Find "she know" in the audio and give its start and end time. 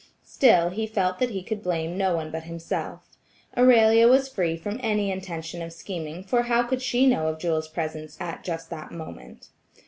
6.81-7.27